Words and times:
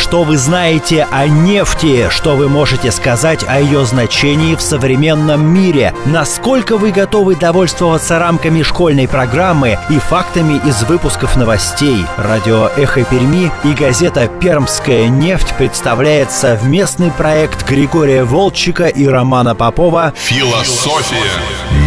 Что 0.00 0.24
вы 0.24 0.38
знаете 0.38 1.06
о 1.12 1.28
нефти? 1.28 2.08
Что 2.08 2.34
вы 2.34 2.48
можете 2.48 2.90
сказать 2.90 3.44
о 3.46 3.60
ее 3.60 3.84
значении 3.84 4.56
в 4.56 4.62
современном 4.62 5.54
мире? 5.54 5.94
Насколько 6.06 6.78
вы 6.78 6.90
готовы 6.90 7.36
довольствоваться 7.36 8.18
рамками 8.18 8.62
школьной 8.62 9.06
программы 9.06 9.78
и 9.90 9.98
фактами 9.98 10.58
из 10.66 10.82
выпусков 10.84 11.36
новостей? 11.36 12.06
Радио 12.16 12.70
«Эхо 12.78 13.04
Перми» 13.04 13.52
и 13.62 13.72
газета 13.74 14.26
«Пермская 14.26 15.08
нефть» 15.08 15.54
представляет 15.58 16.32
совместный 16.32 17.10
проект 17.10 17.68
Григория 17.68 18.24
Волчика 18.24 18.86
и 18.86 19.06
Романа 19.06 19.54
Попова 19.54 20.14
«Философия 20.16 21.30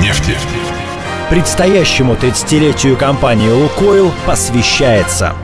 нефти». 0.02 0.38
Предстоящему 1.32 2.14
30-летию 2.14 2.95
компании 2.95 3.50
«Лукойл» 3.50 4.14
посвящается– 4.25 5.34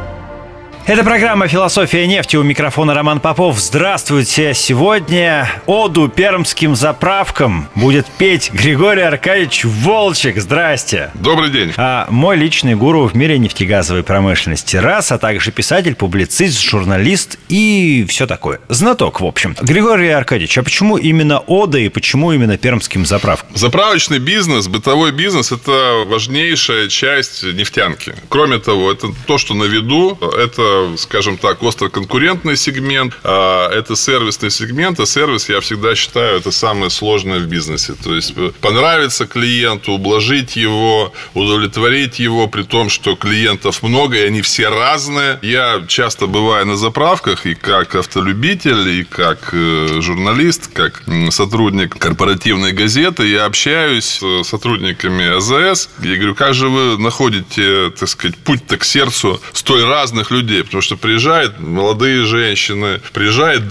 это 0.95 1.03
программа 1.03 1.47
«Философия 1.47 2.07
нефти». 2.07 2.35
У 2.35 2.41
микрофона 2.41 2.95
Роман 2.95 3.19
Попов. 3.19 3.59
Здравствуйте. 3.59 4.55
Сегодня 4.55 5.47
оду 5.67 6.09
пермским 6.09 6.75
заправкам 6.75 7.69
будет 7.75 8.07
петь 8.17 8.51
Григорий 8.51 9.03
Аркадьевич 9.03 9.65
Волчек. 9.65 10.39
Здрасте. 10.39 11.11
Добрый 11.13 11.51
день. 11.51 11.73
А 11.77 12.07
мой 12.09 12.37
личный 12.37 12.73
гуру 12.73 13.05
в 13.05 13.13
мире 13.13 13.37
нефтегазовой 13.37 14.01
промышленности. 14.01 14.77
Раз, 14.77 15.11
а 15.11 15.19
также 15.19 15.51
писатель, 15.51 15.93
публицист, 15.93 16.59
журналист 16.59 17.37
и 17.49 18.03
все 18.09 18.25
такое. 18.25 18.59
Знаток, 18.67 19.21
в 19.21 19.25
общем. 19.25 19.55
Григорий 19.61 20.09
Аркадьевич, 20.09 20.57
а 20.57 20.63
почему 20.63 20.97
именно 20.97 21.37
ода 21.37 21.77
и 21.77 21.89
почему 21.89 22.31
именно 22.31 22.57
пермским 22.57 23.05
заправкам? 23.05 23.55
Заправочный 23.55 24.17
бизнес, 24.17 24.67
бытовой 24.67 25.11
бизнес– 25.11 25.51
это 25.51 26.03
важнейшая 26.07 26.87
часть 26.87 27.43
нефтянки. 27.43 28.15
Кроме 28.29 28.57
того, 28.57 28.91
это 28.91 29.09
то, 29.27 29.37
что 29.37 29.53
на 29.53 29.65
виду, 29.65 30.17
это 30.19 30.78
скажем 30.97 31.37
так, 31.37 31.63
остроконкурентный 31.63 32.57
сегмент, 32.57 33.13
а 33.23 33.69
это 33.71 33.95
сервисный 33.95 34.51
сегмент, 34.51 34.99
а 34.99 35.05
сервис, 35.05 35.49
я 35.49 35.59
всегда 35.61 35.95
считаю, 35.95 36.37
это 36.37 36.51
самое 36.51 36.89
сложное 36.89 37.39
в 37.39 37.47
бизнесе. 37.47 37.93
То 37.93 38.15
есть 38.15 38.33
э, 38.35 38.51
понравится 38.61 39.25
клиенту, 39.25 39.93
ублажить 39.93 40.55
его, 40.55 41.13
удовлетворить 41.33 42.19
его, 42.19 42.47
при 42.47 42.63
том, 42.63 42.89
что 42.89 43.15
клиентов 43.15 43.83
много, 43.83 44.17
и 44.17 44.23
они 44.23 44.41
все 44.41 44.69
разные. 44.69 45.39
Я 45.41 45.83
часто 45.87 46.27
бываю 46.27 46.65
на 46.65 46.77
заправках 46.77 47.45
и 47.45 47.55
как 47.55 47.95
автолюбитель, 47.95 48.87
и 48.89 49.03
как 49.03 49.49
э, 49.53 49.99
журналист, 50.01 50.71
как 50.73 51.03
сотрудник 51.31 51.97
корпоративной 51.97 52.71
газеты. 52.71 53.27
Я 53.27 53.45
общаюсь 53.45 54.19
с 54.21 54.43
сотрудниками 54.43 55.37
АЗС. 55.37 55.89
Я 56.01 56.15
говорю, 56.15 56.35
как 56.35 56.53
же 56.53 56.69
вы 56.69 56.97
находите, 56.97 57.91
так 57.91 58.09
сказать, 58.09 58.37
путь-то 58.37 58.77
к 58.77 58.83
сердцу 58.83 59.41
столь 59.53 59.83
разных 59.83 60.31
людей? 60.31 60.63
Потому 60.69 60.81
что 60.83 60.97
приезжают 60.97 61.59
молодые 61.59 62.25
женщины, 62.25 63.01
приезжают 63.11 63.67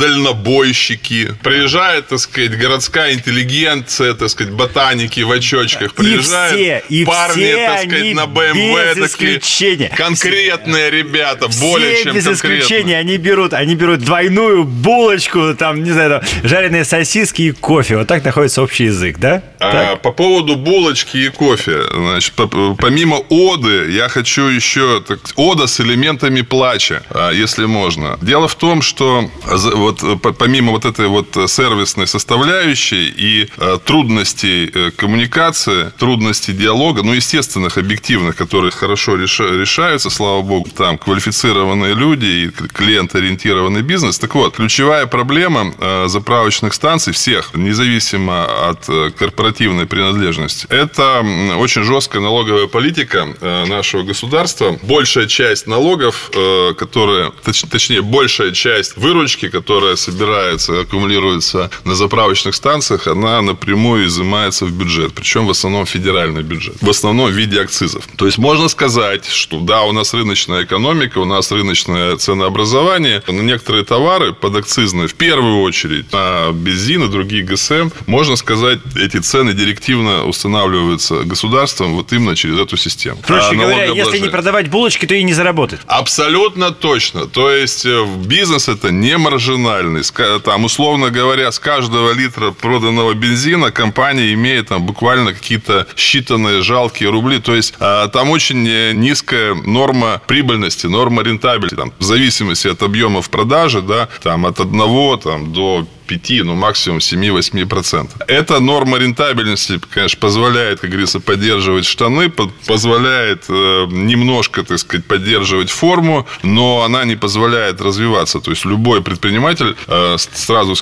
дальнобойщики, 0.49 1.33
приезжает, 1.43 2.09
так 2.09 2.19
сказать, 2.19 2.59
городская 2.59 3.13
интеллигенция, 3.15 4.15
так 4.15 4.29
сказать, 4.31 4.53
ботаники 4.53 5.21
в 5.21 5.31
очочках, 5.31 5.95
приезжают 5.95 6.55
и 6.55 6.65
все, 6.65 6.83
и 6.89 7.05
парни, 7.05 7.43
все 7.45 7.67
так 7.67 7.79
сказать, 7.89 8.15
на 8.15 8.27
БМВ, 8.27 8.97
без 8.97 9.11
исключения. 9.13 9.93
конкретные 9.97 10.91
ребята, 10.91 11.49
более 11.61 11.95
все 11.95 12.05
чем 12.05 12.15
без 12.15 12.25
конкретные. 12.25 12.61
исключения, 12.61 12.99
они 12.99 13.17
берут, 13.17 13.53
они 13.53 13.75
берут 13.77 14.01
двойную 14.01 14.65
булочку, 14.65 15.55
там, 15.55 15.83
не 15.83 15.93
знаю, 15.93 16.21
там, 16.21 16.23
жареные 16.49 16.85
сосиски 16.85 17.43
и 17.43 17.51
кофе. 17.53 17.99
Вот 17.99 18.09
так 18.09 18.25
находится 18.25 18.63
общий 18.63 18.85
язык, 18.85 19.19
да? 19.19 19.43
А, 19.61 19.97
по 19.97 20.11
поводу 20.13 20.57
булочки 20.57 21.17
и 21.17 21.29
кофе, 21.29 21.83
значит, 21.93 22.33
по- 22.33 22.75
помимо 22.75 23.17
оды, 23.29 23.91
я 23.91 24.09
хочу 24.09 24.47
еще 24.47 25.01
так, 25.07 25.21
ода 25.37 25.67
с 25.67 25.81
элементами 25.81 26.41
плача, 26.43 26.78
а, 27.11 27.31
если 27.31 27.67
можно. 27.67 28.19
Дело 28.23 28.49
в 28.49 28.55
том, 28.55 28.83
что 28.83 29.29
вот 29.75 30.03
э, 30.03 30.17
по- 30.17 30.33
помимо 30.33 30.73
вот 30.73 30.85
этой 30.85 31.09
вот 31.09 31.37
э, 31.37 31.49
сервисной 31.49 32.07
составляющей 32.07 33.09
и 33.09 33.49
э, 33.59 33.79
трудностей 33.85 34.71
коммуникации, 34.97 35.91
трудностей 35.99 36.53
диалога, 36.53 37.03
ну, 37.03 37.13
естественных, 37.13 37.79
объективных, 37.79 38.37
которые 38.37 38.71
хорошо 38.71 39.17
реша- 39.17 39.61
решаются, 39.61 40.11
слава 40.11 40.43
богу, 40.43 40.69
там 40.71 40.99
квалифицированные 40.99 41.95
люди 41.95 42.27
и 42.27 42.49
клиент-ориентированный 42.51 43.83
бизнес. 43.83 44.19
Так 44.19 44.35
вот, 44.35 44.57
ключевая 44.57 45.07
проблема 45.07 45.75
заправочных 46.09 46.75
станций 46.75 47.13
всех, 47.13 47.55
независимо 47.55 48.69
от 48.71 48.87
корпоративной 49.19 49.87
принадлежности, 49.87 50.67
это 50.71 51.25
очень 51.59 51.83
жесткая 51.83 52.23
налоговая 52.23 52.67
политика 52.67 53.27
нашего 53.69 54.03
государства. 54.03 54.79
Большая 54.83 55.27
часть 55.27 55.67
налогов, 55.67 56.31
которые, 56.75 57.33
точ- 57.45 57.69
точнее, 57.69 58.03
большая 58.03 58.53
часть 58.53 58.97
выручки, 58.97 59.49
которая 59.49 59.97
собирается, 59.97 60.81
аккумулируется 60.81 61.71
на 61.85 61.95
заправочных 61.95 62.55
станциях, 62.55 63.07
она 63.07 63.43
напрямую 63.43 64.07
изымается 64.07 64.65
в 64.67 64.73
бюджет. 64.73 65.13
Причем 65.15 65.47
в 65.47 65.51
основном 65.51 65.87
федеральный 65.87 66.43
бюджет. 66.43 66.77
В 66.81 66.91
основном 66.91 67.31
в 67.31 67.35
виде 67.35 67.61
акцизов. 67.61 68.05
То 68.17 68.27
есть 68.27 68.39
можно 68.39 68.69
сказать, 68.69 69.27
что 69.27 69.61
да, 69.61 69.83
у 69.83 69.93
нас 69.93 70.15
рыночная 70.15 70.65
экономика, 70.65 71.19
у 71.19 71.25
нас 71.25 71.53
рыночное 71.53 72.17
ценообразование. 72.17 73.23
На 73.27 73.41
некоторые 73.41 73.85
товары 73.85 74.33
подакцизные, 74.33 75.09
в 75.09 75.15
первую 75.15 75.63
очередь, 75.63 76.13
на 76.13 76.51
бензин 76.53 77.05
и 77.05 77.09
другие 77.09 77.43
ГСМ, 77.45 77.91
можно 78.07 78.37
сказать, 78.37 78.79
эти 78.97 79.19
цены 79.19 79.53
директивно 79.53 80.25
устанавливаются 80.27 81.25
государством 81.25 81.95
вот 81.95 82.13
именно 82.13 82.37
через 82.37 82.59
эту 82.59 82.77
систему. 82.77 83.21
Проще 83.27 83.51
А 83.51 83.55
говоря, 83.55 83.85
если 83.87 84.19
не 84.19 84.29
продавать 84.29 84.69
булочки, 84.69 85.07
то 85.07 85.15
и 85.15 85.23
не 85.23 85.33
заработает. 85.33 85.81
Абсолютно 85.87 86.58
точно. 86.71 87.27
То 87.27 87.51
есть 87.51 87.87
э, 87.87 88.07
бизнес 88.25 88.69
это 88.69 88.91
не 88.91 89.17
маржинальный. 89.17 90.03
Там, 90.45 90.65
условно 90.65 91.11
говоря, 91.11 91.51
с 91.51 91.59
каждого 91.59 92.13
литра 92.13 92.51
проданного 92.51 93.15
бензина 93.15 93.71
компания 93.71 94.33
имеет 94.33 94.69
там 94.69 94.85
буквально 94.85 95.33
какие-то 95.33 95.87
считанные 95.97 96.63
жалкие 96.63 97.11
рубли. 97.11 97.39
То 97.39 97.55
есть 97.55 97.75
а, 97.81 98.09
там 98.09 98.31
очень 98.31 98.67
э, 98.69 98.93
низкая 98.93 99.55
норма 99.55 100.21
прибыльности, 100.27 100.87
норма 100.87 101.23
рентабельности. 101.23 101.77
Там, 101.77 101.93
в 101.99 102.03
зависимости 102.03 102.69
от 102.69 102.83
объемов 102.83 103.31
продажи, 103.31 103.83
да, 103.83 104.09
там 104.23 104.47
от 104.47 104.61
1 104.61 105.19
там, 105.19 105.53
до 105.53 105.87
5, 106.09 106.45
ну 106.45 106.55
максимум 106.55 106.99
7-8%. 106.99 108.09
Эта 108.27 108.61
норма 108.61 108.99
рентабельности, 108.99 109.81
конечно, 109.91 110.19
позволяет, 110.21 110.81
как 110.81 110.91
говорится, 110.91 111.21
поддерживать 111.21 111.85
штаны, 111.85 112.31
по- 112.31 112.51
позволяет 112.67 113.45
э, 113.49 113.87
немножко, 113.91 114.63
так 114.65 114.79
сказать, 114.79 115.07
поддерживать 115.07 115.71
форму, 115.71 116.27
но 116.43 116.83
она 116.83 117.05
не 117.05 117.17
позволяет 117.17 117.81
развиваться. 117.81 118.41
То 118.41 118.51
есть 118.51 118.65
любой 118.65 119.03
предприниматель 119.03 119.77
э, 119.87 120.17
сразу 120.19 120.75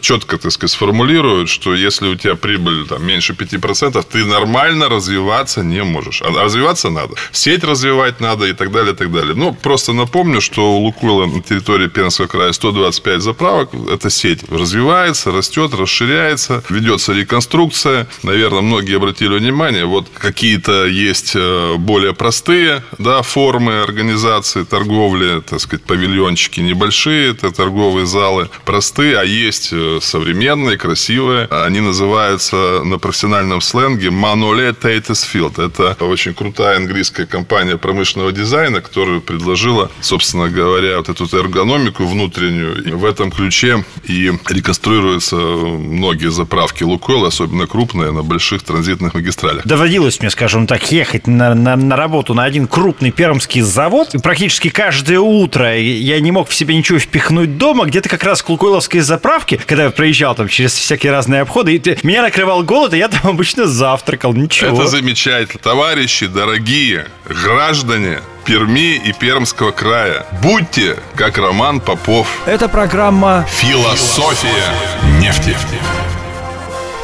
четко, 0.00 0.38
так 0.38 0.52
сказать, 0.52 0.72
сформулирует, 0.72 1.48
что 1.48 1.74
если 1.74 2.08
у 2.08 2.16
тебя 2.16 2.34
прибыль 2.34 2.86
там, 2.86 3.06
меньше 3.06 3.32
5%, 3.34 4.04
ты 4.10 4.24
нормально 4.24 4.88
развиваться 4.88 5.62
не 5.62 5.82
можешь. 5.84 6.22
А 6.22 6.30
развиваться 6.42 6.90
надо. 6.90 7.14
Сеть 7.32 7.64
развивать 7.64 8.20
надо 8.20 8.46
и 8.46 8.52
так 8.52 8.72
далее, 8.72 8.92
и 8.92 8.96
так 8.96 9.12
далее. 9.12 9.34
Ну, 9.34 9.54
просто 9.54 9.92
напомню, 9.92 10.40
что 10.40 10.74
у 10.74 10.78
Лукойла 10.84 11.26
на 11.26 11.40
территории 11.42 11.88
Пермского 11.88 12.26
края 12.26 12.52
125 12.52 13.20
заправок. 13.22 13.70
Это 13.92 14.10
сеть 14.10 14.40
растет, 15.26 15.74
расширяется, 15.74 16.62
ведется 16.68 17.12
реконструкция. 17.12 18.06
Наверное, 18.22 18.62
многие 18.62 18.96
обратили 18.96 19.38
внимание, 19.38 19.84
вот 19.84 20.08
какие-то 20.16 20.86
есть 20.86 21.32
э, 21.34 21.74
более 21.78 22.14
простые 22.14 22.82
да, 22.98 23.22
формы 23.22 23.82
организации 23.82 24.64
торговли, 24.64 25.40
так 25.40 25.60
сказать, 25.60 25.84
павильончики 25.84 26.60
небольшие, 26.60 27.30
это 27.30 27.50
торговые 27.50 28.06
залы 28.06 28.48
простые, 28.64 29.18
а 29.18 29.24
есть 29.24 29.70
э, 29.72 29.98
современные, 30.00 30.76
красивые. 30.78 31.46
Они 31.46 31.80
называются 31.80 32.82
на 32.84 32.98
профессиональном 32.98 33.60
сленге 33.60 34.08
Manole 34.08 34.76
Tatesfield. 34.78 35.64
Это 35.64 35.96
очень 36.04 36.34
крутая 36.34 36.76
английская 36.76 37.26
компания 37.26 37.76
промышленного 37.76 38.32
дизайна, 38.32 38.80
которая 38.80 39.20
предложила, 39.20 39.90
собственно 40.00 40.48
говоря, 40.48 40.98
вот 40.98 41.08
эту 41.08 41.26
эргономику 41.36 42.06
внутреннюю. 42.06 42.84
И 42.84 42.92
в 42.92 43.04
этом 43.04 43.30
ключе 43.30 43.84
и 44.04 44.32
реконструируются 44.62 45.36
многие 45.36 46.30
заправки 46.30 46.84
Лукойла, 46.84 47.28
особенно 47.28 47.66
крупные, 47.66 48.12
на 48.12 48.22
больших 48.22 48.62
транзитных 48.62 49.14
магистралях. 49.14 49.66
Доводилось 49.66 50.20
мне, 50.20 50.30
скажем 50.30 50.68
так, 50.68 50.92
ехать 50.92 51.26
на, 51.26 51.54
на, 51.54 51.74
на 51.74 51.96
работу 51.96 52.32
на 52.34 52.44
один 52.44 52.68
крупный 52.68 53.10
пермский 53.10 53.62
завод. 53.62 54.14
И 54.14 54.18
практически 54.18 54.70
каждое 54.70 55.18
утро 55.18 55.76
я 55.76 56.20
не 56.20 56.30
мог 56.30 56.48
в 56.48 56.54
себе 56.54 56.76
ничего 56.76 57.00
впихнуть 57.00 57.58
дома. 57.58 57.86
Где-то 57.86 58.08
как 58.08 58.22
раз 58.22 58.42
к 58.42 58.48
Лукойловской 58.48 59.00
заправке, 59.00 59.58
когда 59.58 59.84
я 59.84 59.90
проезжал 59.90 60.36
там 60.36 60.46
через 60.46 60.72
всякие 60.72 61.10
разные 61.10 61.40
обходы, 61.40 61.74
и 61.74 61.98
меня 62.06 62.22
накрывал 62.22 62.62
голод, 62.62 62.94
и 62.94 62.98
я 62.98 63.08
там 63.08 63.20
обычно 63.24 63.66
завтракал. 63.66 64.32
Ничего. 64.32 64.76
Это 64.76 64.86
замечательно. 64.86 65.60
Товарищи, 65.62 66.26
дорогие 66.26 67.06
граждане 67.28 68.20
Перми 68.44 68.96
и 68.96 69.12
Пермского 69.12 69.70
края, 69.70 70.26
будьте 70.42 70.96
как 71.14 71.38
Роман 71.38 71.80
Попов. 71.80 72.26
Это 72.46 72.68
программа 72.68 73.46
Философия 73.48 74.72
нефти. 75.20 75.56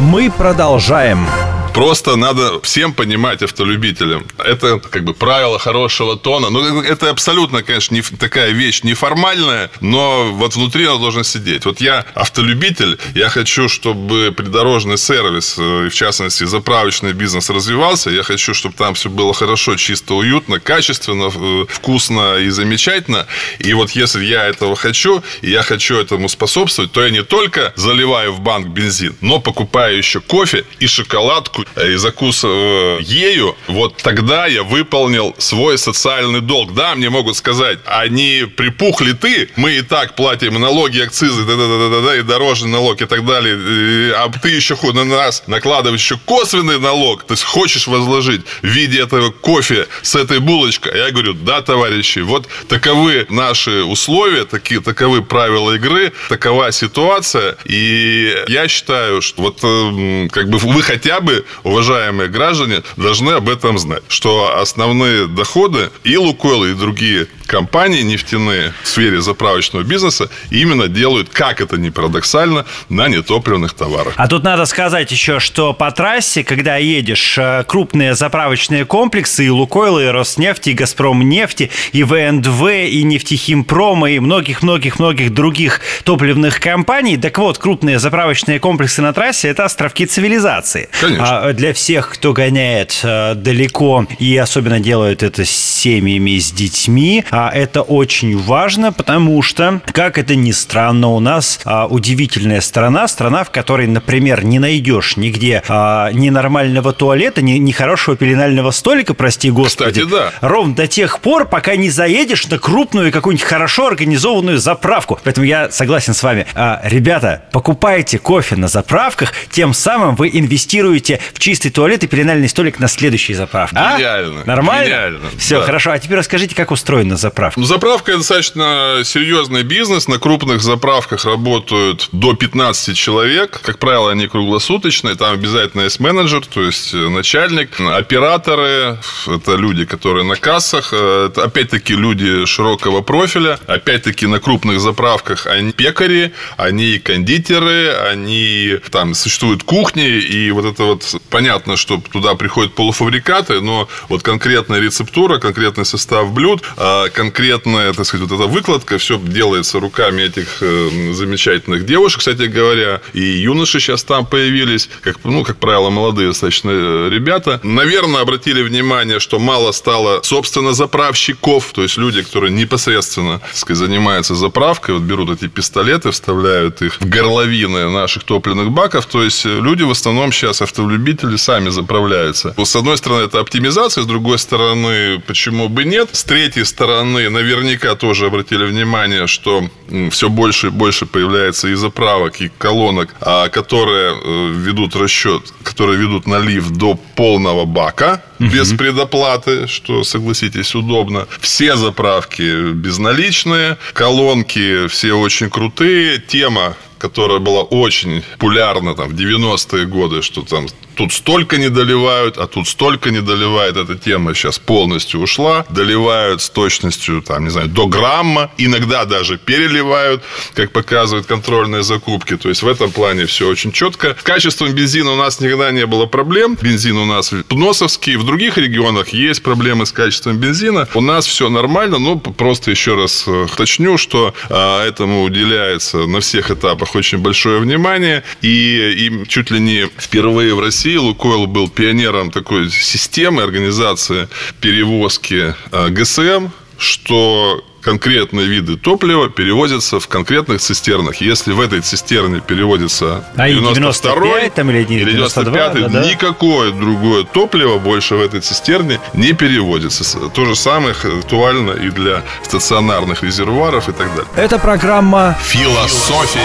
«Мы 0.00 0.31
продолжаем». 0.31 1.26
Просто 1.75 2.17
надо 2.17 2.61
всем 2.62 2.93
понимать 2.93 3.43
автолюбителям. 3.43 4.26
Это 4.38 4.79
как 4.79 5.05
бы 5.05 5.15
правило 5.15 5.59
хорошего 5.59 6.17
тона. 6.17 6.50
Ну, 6.50 6.82
это 6.82 7.11
абсолютно, 7.11 7.62
конечно, 7.62 7.94
не 7.94 8.03
такая 8.03 8.50
вещь 8.50 8.82
неформальная, 8.82 9.70
но 9.81 10.32
вот 10.32 10.56
внутри 10.56 10.87
она 10.87 10.99
должна 10.99 11.23
сидеть. 11.23 11.65
Вот 11.67 11.81
я 11.81 12.05
автолюбитель, 12.15 12.99
я 13.15 13.29
хочу, 13.29 13.69
чтобы 13.69 14.32
придорожный 14.37 14.99
сервис, 14.99 15.55
э, 15.56 15.88
в 15.88 15.94
частности 15.94 16.44
заправочный 16.44 17.12
бизнес 17.12 17.49
развивался. 17.49 18.11
Я 18.11 18.25
хочу, 18.25 18.55
чтобы 18.55 18.75
там 18.75 18.94
все 18.94 19.09
было 19.09 19.32
хорошо, 19.32 19.76
чисто, 19.76 20.14
уютно, 20.14 20.59
качественно, 20.59 21.31
э, 21.35 21.67
вкусно 21.69 22.38
и 22.38 22.49
замечательно. 22.49 23.26
И 23.61 23.73
вот 23.73 23.91
если 23.93 24.25
я 24.25 24.47
этого 24.47 24.75
хочу, 24.75 25.23
и 25.43 25.50
я 25.50 25.62
хочу 25.62 25.97
этому 25.97 26.29
способствовать, 26.29 26.91
то 26.91 27.05
я 27.05 27.11
не 27.11 27.23
только 27.23 27.73
заливаю 27.76 28.32
в 28.32 28.41
банк 28.41 28.67
бензин, 28.69 29.14
но 29.21 29.41
покупаю 29.41 29.97
еще 29.97 30.21
кофе 30.21 30.64
и 30.81 30.87
шоколадку 30.88 31.58
и 31.77 31.95
закусываю 31.97 33.01
ею. 33.03 33.57
Вот 33.67 33.97
тогда 33.99 34.47
я 34.47 34.63
выполнил 34.63 35.35
свой 35.39 35.79
социальный 35.79 36.41
долг. 36.41 36.75
Да, 36.75 36.95
мне 36.95 37.11
могут 37.11 37.37
сказать, 37.37 37.79
они 37.87 38.45
припухли 38.57 39.13
ты, 39.13 39.51
мы 39.57 39.73
и 39.73 39.83
так 39.83 40.15
платим 40.15 40.61
налоги, 40.61 41.01
акцизы, 41.01 41.45
да, 41.45 41.57
да, 41.57 41.67
да, 41.67 41.89
да, 41.89 42.01
да, 42.07 42.17
и 42.17 42.23
дорожный 42.23 42.71
налог 42.71 43.01
и 43.01 43.07
так 43.07 43.25
далее. 43.25 44.15
А 44.15 44.29
ты 44.29 44.49
еще 44.49 44.77
на 44.93 45.05
нас 45.05 45.43
накладываешь 45.47 46.01
еще 46.01 46.19
косвенный 46.25 46.79
налог. 46.79 47.25
То 47.25 47.35
есть 47.35 47.45
хочешь 47.45 47.87
возложить 47.87 48.43
в 48.63 48.67
виде 48.67 49.01
этого 49.01 49.31
кофе 49.31 49.87
с 50.03 50.15
этой 50.15 50.39
булочкой. 50.39 50.97
Я 50.97 51.11
говорю, 51.11 51.35
да, 51.35 51.63
товарищи, 51.63 52.21
вот 52.21 52.49
таковы 52.69 53.27
наши 53.29 53.83
условия, 53.83 54.45
таки, 54.45 54.79
таковы 54.79 55.23
правила 55.23 55.75
игры, 55.75 56.13
такова 56.29 56.73
ситуация. 56.73 57.57
И 57.65 58.35
я 58.49 58.69
считаю, 58.69 59.21
что 59.23 59.43
вот 59.43 59.59
эм, 59.63 60.29
как 60.31 60.49
бы 60.49 60.59
вы 60.59 60.83
хотя 60.83 61.21
бы, 61.21 61.45
уважаемые 61.65 62.29
граждане, 62.29 62.83
должны 62.97 63.33
об 63.33 63.49
этом 63.49 63.79
знать, 63.79 64.03
что 64.09 64.59
основные 64.59 65.27
доходы 65.27 65.91
и 66.05 66.17
Лукойл, 66.17 66.65
и 66.65 66.75
другие 66.75 67.29
компании 67.49 68.03
нефтяные 68.03 68.73
в 68.83 68.89
сфере 68.89 69.21
заправочного 69.21 69.83
бизнеса 69.83 70.31
именно 70.50 70.87
делают, 70.87 71.31
как 71.31 71.61
это 71.61 71.79
ни 71.79 71.89
парадоксально, 71.89 72.67
на 72.89 73.09
нетопливных 73.09 73.73
товарах. 73.73 74.15
А 74.17 74.29
тут 74.29 74.45
надо 74.45 74.67
сказать 74.67 75.11
еще, 75.11 75.41
что 75.41 75.73
по 75.73 75.91
трассе, 75.91 76.45
когда 76.45 76.77
едешь, 76.77 77.37
э, 77.39 77.65
крупные 77.67 78.15
заправочные 78.15 78.85
комплексы 78.85 79.47
и 79.47 79.50
Лукойл, 79.50 79.99
и 79.99 80.06
Роснефть, 80.06 80.69
и 80.69 80.75
Газпром 80.75 81.29
нефти, 81.29 81.71
и 81.93 82.05
ВНДВ, 82.05 82.69
и 82.69 83.03
Нефтехимпром, 83.03 84.06
и 84.06 84.19
многих-многих-многих 84.19 85.33
других 85.33 85.81
топливных 86.05 86.61
компаний. 86.61 87.17
Так 87.17 87.39
вот, 87.39 87.59
крупные 87.59 87.99
заправочные 87.99 88.61
комплексы 88.61 89.00
на 89.00 89.12
трассе– 89.12 89.49
это 89.50 89.65
островки 89.65 90.05
цивилизации. 90.05 90.89
Конечно. 91.00 91.49
А 91.49 91.53
для 91.55 91.73
всех, 91.73 92.11
кто 92.11 92.35
гоняет 92.35 93.00
э, 93.03 93.35
далеко 93.35 94.06
и 94.19 94.37
особенно 94.37 94.81
делают 94.81 95.23
это 95.23 95.47
с 95.47 95.50
семьями, 95.50 96.39
с 96.39 96.53
детьми, 96.53 97.25
а 97.38 97.52
это 97.55 97.82
очень 97.82 98.37
важно, 98.37 98.93
потому 98.93 99.43
что, 99.43 99.81
как 99.93 100.19
это 100.19 100.35
ни 100.35 100.50
странно, 100.50 101.06
у 101.11 101.20
нас 101.20 101.61
а, 101.64 101.87
удивительная 101.87 102.61
страна, 102.61 103.06
страна, 103.06 103.44
в 103.44 103.50
которой, 103.50 103.87
например, 103.87 104.44
не 104.44 104.58
найдешь 104.58 105.17
нигде 105.17 105.62
а, 105.69 106.11
ни 106.11 106.31
нормального 106.31 106.93
туалета, 106.93 107.40
ни, 107.40 107.52
ни 107.52 107.70
хорошего 107.70 108.17
пеленального 108.17 108.73
столика, 108.73 109.14
прости 109.14 109.52
господи. 109.52 110.00
Кстати, 110.02 110.11
да. 110.11 110.32
Ровно 110.40 110.75
до 110.75 110.88
тех 110.88 111.20
пор, 111.20 111.46
пока 111.46 111.76
не 111.76 111.90
заедешь 111.90 112.49
на 112.49 112.58
крупную 112.58 113.12
какую-нибудь 113.12 113.46
хорошо 113.46 113.87
организованную 113.87 114.58
заправку. 114.58 115.20
Поэтому 115.23 115.46
я 115.46 115.70
согласен 115.70 116.14
с 116.14 116.23
вами. 116.25 116.44
А, 116.56 116.81
ребята, 116.82 117.44
покупайте 117.52 118.19
кофе 118.19 118.56
на 118.56 118.67
заправках, 118.67 119.32
тем 119.52 119.75
самым 119.75 120.17
вы 120.17 120.29
инвестируете 120.32 121.20
в 121.35 121.38
чистый 121.38 121.70
туалет 121.70 122.02
и 122.02 122.08
пеленальный 122.08 122.49
столик 122.49 122.81
на 122.81 122.88
следующей 122.88 123.35
заправке. 123.35 123.76
А? 123.79 123.96
Гениально. 123.96 124.44
Нормально? 124.44 124.85
Гениально. 124.87 125.20
Все, 125.38 125.61
Да. 125.61 125.67
хорошо. 125.67 125.93
А 125.93 125.99
теперь 126.00 126.19
расскажите, 126.19 126.56
как 126.56 126.73
устроена 126.73 127.14
заправка. 127.14 127.28
Ну, 127.61 127.67
заправка– 127.67 128.11
это 128.13 128.19
достаточно 128.21 129.03
серьезный 129.05 129.63
бизнес. 129.63 130.09
На 130.09 130.19
крупных 130.19 130.63
заправках 130.63 131.25
работают 131.25 132.09
до 132.13 132.35
15 132.35 132.97
человек. 132.97 133.61
Как 133.63 133.79
правило, 133.79 134.11
они 134.11 134.27
круглосуточные. 134.29 135.15
Там 135.15 135.33
обязательно 135.33 135.83
есть 135.83 136.01
менеджер, 136.01 136.45
то 136.47 136.63
есть 136.63 136.95
э, 136.95 137.09
начальник. 137.09 137.81
Операторы– 137.81 138.99
это 139.27 139.57
люди, 139.57 139.85
которые 139.85 140.25
на 140.25 140.37
кассах. 140.37 140.91
Э, 140.93 141.29
Это, 141.29 141.45
опять-таки, 141.45 141.95
люди 141.95 142.45
широкого 142.47 143.03
профиля. 143.03 143.59
Опять-таки, 143.67 144.27
на 144.27 144.41
крупных 144.41 144.81
заправках 144.81 145.47
они 145.47 145.73
пекари, 145.73 146.33
они 146.57 146.99
кондитеры, 146.99 147.93
они 148.13 148.79
там 148.91 149.15
существуют 149.15 149.63
кухни. 149.63 150.09
И 150.09 150.51
вот 150.51 150.65
это 150.65 150.85
вот 150.85 151.05
понятно, 151.31 151.77
что 151.77 152.01
туда 152.13 152.35
приходят 152.35 152.75
полуфабрикаты, 152.75 153.61
но 153.61 153.89
вот 154.09 154.23
конкретная 154.23 154.81
рецептура, 154.81 155.39
конкретный 155.39 155.85
состав 155.85 156.33
блюд, 156.33 156.63
а 156.77 157.09
конкретная, 157.19 157.93
так 157.94 158.06
сказать, 158.06 158.29
вот 158.29 158.41
эта 158.41 158.49
выкладка, 158.49 158.97
все 158.99 159.19
делается 159.19 159.81
руками 159.81 160.23
этих 160.23 160.59
э, 160.61 161.12
замечательных 161.12 161.85
девушек, 161.85 162.20
кстати 162.20 162.43
говоря, 162.43 163.00
и 163.12 163.20
юноши 163.20 163.81
сейчас 163.81 164.05
там 164.05 164.25
появились, 164.25 164.88
как, 165.00 165.17
ну, 165.25 165.43
как 165.43 165.56
правило, 165.56 165.91
молодые 165.91 166.29
достаточно 166.29 166.70
э, 166.70 167.09
ребята. 167.11 167.59
Наверное, 167.65 168.20
обратили 168.20 168.62
внимание, 168.62 169.19
что 169.19 169.41
мало 169.41 169.73
стало, 169.73 170.20
собственно, 170.23 170.75
заправщиков, 170.75 171.73
то 171.75 171.82
есть 171.82 171.97
люди, 171.97 172.23
которые 172.23 172.53
непосредственно, 172.53 173.41
так 173.41 173.56
сказать, 173.56 173.79
занимаются 173.79 174.37
заправкой, 174.37 174.94
вот 174.94 175.03
берут 175.03 175.31
эти 175.31 175.49
пистолеты, 175.49 176.12
вставляют 176.12 176.82
их 176.82 177.00
в 177.00 177.05
горловины 177.05 177.91
наших 177.91 178.23
топливных 178.23 178.71
баков, 178.71 179.06
то 179.06 179.25
есть 179.25 179.44
э, 179.44 179.49
люди 179.49 179.82
в 179.82 179.91
основном 179.91 180.31
сейчас, 180.31 180.62
автолюбители, 180.62 181.35
сами 181.37 181.71
заправляются. 181.71 182.55
С 182.56 182.76
одной 182.76 182.97
стороны, 182.97 183.25
это 183.25 183.41
оптимизация, 183.41 184.05
с 184.05 184.06
другой 184.06 184.38
стороны, 184.38 185.21
почему 185.26 185.69
бы 185.69 185.82
нет. 185.85 186.11
С 186.12 186.23
третьей 186.23 186.64
стороны, 186.64 187.08
наверняка 187.09 187.95
тоже 187.95 188.27
обратили 188.27 188.65
внимание, 188.65 189.27
что 189.27 189.69
все 190.11 190.29
больше 190.29 190.69
и 190.69 190.71
больше 190.71 191.07
появляется 191.07 191.69
и 191.69 191.75
заправок, 191.75 192.41
и 192.41 192.51
колонок, 192.59 193.15
а, 193.21 193.49
которые 193.49 194.15
э, 194.15 194.53
ведут 194.55 194.97
расчет, 194.97 195.43
которые 195.63 195.99
ведут 195.99 196.27
налив 196.27 196.71
до 196.71 196.95
полного 196.95 197.65
бака 197.65 198.23
без 198.39 198.73
предоплаты, 198.73 199.67
что, 199.67 200.05
согласитесь, 200.05 200.75
удобно. 200.75 201.27
Все 201.41 201.77
заправки 201.77 202.73
безналичные, 202.73 203.79
колонки 203.93 204.87
все 204.89 205.15
очень 205.15 205.51
крутые. 205.51 206.19
Тема 206.19 206.77
которая 206.99 207.39
была 207.39 207.62
очень 207.62 208.23
популярна 208.33 208.95
там, 208.95 209.09
в 209.09 209.15
90-е 209.15 209.87
годы, 209.87 210.23
что 210.23 210.43
там 210.43 210.67
тут 210.99 211.12
столько 211.12 211.59
не 211.59 211.71
доливают, 211.71 212.39
а 212.39 212.47
тут 212.47 212.69
столько 212.69 213.11
не 213.11 213.21
доливает. 213.21 213.77
Эта 213.77 213.97
тема 213.97 214.35
сейчас 214.35 214.59
полностью 214.59 215.21
ушла. 215.21 215.65
Доливают 215.71 216.43
с 216.43 216.50
точностью, 216.50 217.23
там, 217.23 217.45
не 217.45 217.50
знаю, 217.50 217.69
до 217.69 217.87
грамма. 217.87 218.50
Иногда 218.59 219.05
даже 219.05 219.39
переливают, 219.39 220.23
как 220.55 220.73
показывают 220.73 221.27
контрольные 221.27 221.85
закупки. 221.85 222.37
То 222.37 222.49
есть, 222.49 222.62
в 222.62 222.69
этом 222.69 222.90
плане 222.90 223.26
все 223.26 223.49
очень 223.49 223.71
четко. 223.71 224.17
С 224.19 224.23
качеством 224.25 224.73
бензина 224.73 225.12
у 225.12 225.17
нас 225.17 225.40
никогда 225.40 225.71
не 225.71 225.87
было 225.87 226.07
проблем. 226.07 226.59
Бензин 226.61 226.97
у 226.97 227.07
нас 227.07 227.33
пносовский. 227.49 228.17
В 228.17 228.25
других 228.25 228.59
регионах 228.59 229.11
есть 229.11 229.43
проблемы 229.43 229.87
с 229.87 229.93
качеством 229.93 230.38
бензина. 230.38 230.88
У 230.95 231.00
нас 231.00 231.26
все 231.26 231.49
нормально, 231.49 231.99
но 231.99 232.17
просто 232.17 232.73
еще 232.73 232.97
раз 232.97 233.25
э, 233.28 233.45
уточню, 233.45 233.99
что 233.99 234.35
а, 234.50 234.85
этому 234.85 235.23
уделяется 235.23 235.99
на 236.07 236.21
всех 236.21 236.50
этапах 236.50 236.88
очень 236.95 237.18
большое 237.18 237.61
внимание. 237.61 238.23
И, 238.42 239.11
и 239.11 239.28
чуть 239.28 239.50
ли 239.50 239.61
не 239.61 239.88
впервые 239.99 240.54
в 240.54 240.61
России 240.61 240.97
Лукойл 240.97 241.47
был 241.47 241.68
пионером 241.68 242.30
такой 242.30 242.71
системы 242.71 243.42
организации 243.42 244.28
перевозки 244.61 245.54
а, 245.73 245.88
ГСМ, 245.88 246.49
что 246.78 247.62
конкретные 247.80 248.47
виды 248.47 248.76
топлива 248.76 249.28
перевозятся 249.28 250.00
в 250.00 250.08
конкретных 250.08 250.61
цистернах. 250.61 251.16
Если 251.16 251.52
в 251.52 251.61
этой 251.61 251.80
цистерне 251.80 252.40
переводится 252.40 253.25
А 253.37 253.49
и 253.49 253.54
92 253.54 254.12
95 254.12 254.54
там 254.54 254.70
или 254.70 254.80
или 254.80 255.12
92, 255.12 255.52
95 255.52 255.82
да, 255.82 255.88
да. 255.88 256.08
никакое 256.08 256.73
другое 256.73 257.25
топливо 257.25 257.78
больше 257.78 258.16
в 258.16 258.20
этой 258.20 258.40
цистерне 258.40 259.00
не 259.14 259.32
переводится. 259.32 260.04
То 260.30 260.44
же 260.44 260.54
самое 260.54 260.92
актуально 260.92 261.73
и 261.73 261.90
для 261.90 262.23
стационарных 262.42 263.23
резервуаров 263.23 263.88
и 263.88 263.92
так 263.92 264.08
далее. 264.08 264.26
Это 264.37 264.58
программа 264.58 265.37
Философия 265.42 266.40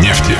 нефти. 0.00 0.36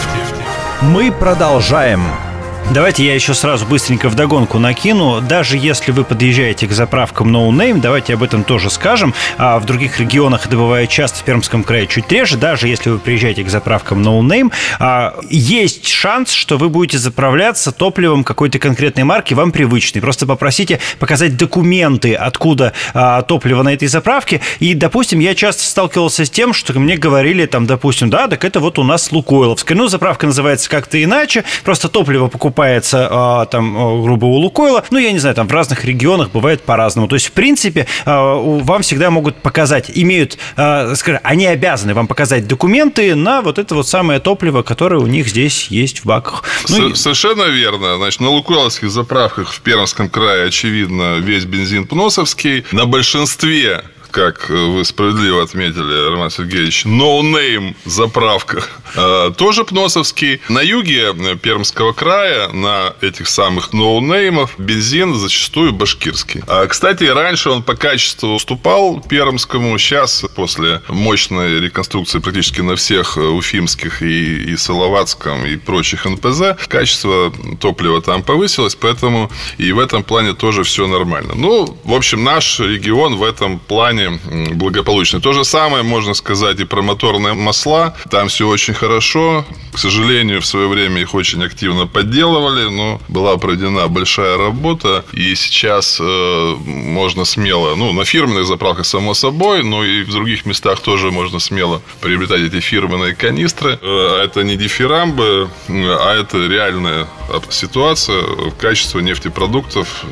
«Мы 0.81 1.11
продолжаем». 1.11 2.28
Давайте 2.71 3.03
я 3.03 3.15
еще 3.15 3.33
сразу 3.33 3.65
быстренько 3.65 4.11
вдогонку 4.11 4.59
накину. 4.59 5.23
Даже 5.23 5.57
если 5.57 5.91
вы 5.91 6.05
подъезжаете 6.05 6.67
к 6.67 6.73
заправкам 6.73 7.35
No 7.35 7.49
Name, 7.49 7.81
давайте 7.81 8.13
об 8.13 8.23
этом 8.23 8.45
тоже 8.45 8.69
скажем. 8.69 9.15
А 9.39 9.59
в 9.59 9.65
других 9.65 9.99
регионах 9.99 10.45
это 10.45 10.55
бывает 10.55 10.91
часто, 10.91 11.21
в 11.21 11.25
Пермском 11.25 11.65
крае 11.65 11.87
чуть 11.87 12.13
реже. 12.13 12.37
Даже 12.37 12.69
если 12.69 12.91
вы 12.91 12.99
приезжаете 12.99 13.43
к 13.43 13.49
заправкам 13.49 14.03
No 14.03 14.21
Name, 14.21 14.53
а, 14.79 15.15
есть 15.31 15.89
шанс, 15.89 16.31
что 16.31 16.59
вы 16.59 16.69
будете 16.69 16.99
заправляться 16.99 17.73
топливом 17.73 18.23
какой-то 18.23 18.59
конкретной 18.59 19.05
марки, 19.05 19.33
вам 19.33 19.51
привычной. 19.51 20.03
Просто 20.03 20.27
попросите 20.27 20.79
показать 20.99 21.39
документы, 21.39 22.15
откуда 22.15 22.75
а, 22.93 23.23
топливо 23.23 23.63
на 23.63 23.73
этой 23.73 23.89
заправке. 23.89 24.43
И, 24.59 24.75
допустим, 24.75 25.21
я 25.21 25.35
часто 25.35 25.63
сталкивался 25.63 26.27
с 26.27 26.31
тем, 26.31 26.53
что 26.53 26.79
мне 26.79 26.99
говорили, 26.99 27.47
там, 27.47 27.67
допустим, 27.67 28.11
да, 28.11 28.29
так 28.29 28.45
это 28.45 28.61
вот 28.61 28.79
у 28.79 28.85
нас 28.85 29.11
Лукойловская. 29.11 29.77
Ну, 29.77 29.89
заправка 29.89 30.27
называется 30.27 30.69
как-то 30.69 31.03
иначе, 31.03 31.45
просто 31.65 31.89
топливо 31.89 32.29
покупаете 32.29 32.58
покупается 32.59 33.09
а, 33.09 33.47
там, 33.47 33.77
а, 33.77 34.03
грубо, 34.03 34.25
у 34.25 34.35
Лукойла. 34.35 34.85
Ну, 34.91 34.99
я 34.99 35.13
не 35.13 35.21
знаю, 35.21 35.37
там 35.37 35.47
в 35.47 35.53
разных 35.53 35.85
регионах 35.85 36.31
бывает 36.31 36.63
по-разному. 36.63 37.07
То 37.07 37.15
есть, 37.15 37.29
в 37.29 37.33
принципе, 37.33 37.87
вам 38.05 38.83
всегда 38.83 39.11
могут 39.11 39.37
показать, 39.37 39.91
имеют, 39.95 40.39
скажем, 40.55 41.21
они 41.23 41.47
обязаны 41.47 41.95
вам 41.95 42.09
показать 42.09 42.49
документы 42.49 43.15
на 43.15 43.43
вот 43.43 43.59
это 43.59 43.75
вот 43.75 43.87
самое 43.87 44.19
топливо, 44.19 44.63
которое 44.63 45.01
у 45.01 45.07
них 45.07 45.29
здесь 45.29 45.69
есть 45.69 46.01
в 46.01 46.07
баках. 46.07 46.43
Ну, 46.69 46.95
Совершенно 46.95 47.45
верно. 47.45 47.97
Значит, 47.97 48.21
на 48.21 48.31
лукойловских 48.31 48.91
заправках 48.91 49.53
в 49.53 49.61
Пермском 49.61 50.09
крае, 50.09 50.47
очевидно, 50.47 51.19
весь 51.19 51.45
бензин 51.45 51.87
пносовский. 51.87 52.65
На 52.73 52.87
большинстве 52.87 53.85
как 54.11 54.49
вы 54.51 54.85
справедливо 54.85 55.43
отметили, 55.43 56.11
Роман 56.11 56.31
Сергеевич, 56.31 56.85
no-name 56.85 57.75
заправка 57.85 58.63
э, 58.95 59.33
тоже 59.37 59.65
Пносовский. 59.65 60.41
На 60.49 60.61
юге 60.61 61.15
Пермского 61.41 61.93
края 61.93 62.49
на 62.49 62.95
этих 63.01 63.29
самых 63.29 63.73
ноунеймов 63.73 64.55
бензин 64.59 65.15
зачастую 65.15 65.73
башкирский. 65.73 66.43
А, 66.47 66.67
кстати, 66.67 67.05
раньше 67.05 67.51
он 67.51 67.63
по 67.63 67.75
качеству 67.75 68.35
уступал 68.35 69.01
Пермскому. 69.01 69.79
Сейчас, 69.79 70.25
после 70.35 70.83
мощной 70.89 71.61
реконструкции 71.61 72.19
практически 72.19 72.61
на 72.61 72.77
всех 72.77 73.17
уфимских 73.17 74.03
и, 74.03 74.53
и 74.53 74.57
Салаватском 74.57 75.45
и 75.45 75.57
прочих 75.57 76.05
НПЗ, 76.05 76.57
качество 76.69 77.33
топлива 77.61 78.01
там 78.03 78.23
повысилось, 78.23 78.75
поэтому 78.75 79.31
и 79.59 79.73
в 79.73 79.79
этом 79.79 80.03
плане 80.03 80.33
тоже 80.33 80.63
все 80.63 80.87
нормально. 80.87 81.35
Ну, 81.35 81.79
в 81.85 81.93
общем, 81.93 82.25
наш 82.25 82.61
регион 82.61 83.17
в 83.17 83.23
этом 83.23 83.59
плане 83.59 84.08
благополучный. 84.53 85.21
То 85.21 85.33
же 85.33 85.45
самое 85.45 85.83
можно 85.83 86.15
сказать 86.15 86.61
и 86.61 86.65
про 86.65 86.83
моторные 86.83 87.35
масла. 87.35 87.95
Там 88.11 88.29
все 88.29 88.47
очень 88.49 88.75
хорошо. 88.75 89.45
К 89.79 89.81
сожалению, 89.81 90.41
в 90.41 90.45
свое 90.45 90.67
время 90.67 91.03
их 91.03 91.15
очень 91.15 91.45
активно 91.45 91.87
подделывали, 91.87 92.69
но 92.69 93.01
была 93.07 93.37
проведена 93.37 93.87
большая 93.87 94.37
работа. 94.37 95.05
И 95.13 95.37
сейчас 95.37 95.99
э, 96.01 96.55
можно 96.65 97.25
смело, 97.25 97.77
ну, 97.77 97.93
на 97.93 98.05
фирменных 98.05 98.45
заправках, 98.45 98.87
само 98.87 99.15
собой, 99.15 99.63
но 99.63 99.85
и 99.85 100.03
в 100.03 100.11
других 100.11 100.47
местах 100.47 100.81
тоже 100.81 101.13
можно 101.13 101.39
смело 101.39 101.81
приобретать 102.01 102.41
эти 102.41 102.59
фирменные 102.59 103.15
канистры. 103.15 103.79
Э, 103.81 104.25
это 104.25 104.43
не 104.43 104.57
дифирамбы, 104.57 105.49
а 105.69 106.21
это 106.21 106.39
реальная 106.39 107.07
ситуация. 107.51 108.25
Качество 108.59 108.99
нефтепродуктов 108.99 110.05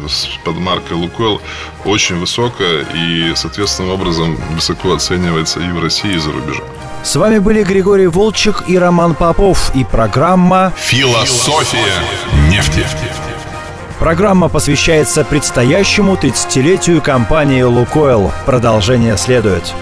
под 0.45 0.59
маркой 0.59 0.97
Лукойл 0.97 1.43
очень 1.85 2.21
высокое 2.21 2.87
и, 2.95 3.35
соответственным 3.35 3.91
образом, 3.91 4.39
высоко 4.55 4.95
оценивается 4.95 5.59
и 5.59 5.73
в 5.73 5.83
России, 5.83 6.15
и 6.15 6.19
за 6.19 6.31
рубежом. 6.31 6.67
С 7.07 7.15
вами 7.15 7.39
были 7.39 7.63
Григорий 7.63 8.09
Волчек 8.09 8.65
и 8.67 8.77
Роман 8.77 9.15
Попов 9.57 9.75
и 9.75 9.85
программа 9.85 10.73
«Философия 10.77 11.79
нефти». 12.49 12.85
Программа 13.99 14.49
посвящается 14.49 15.25
предстоящему 15.25 16.15
30-летию 16.15 17.01
компании 17.01 17.63
«Лукойл». 17.63 18.33
Продолжение 18.45 19.17
следует. 19.17 19.73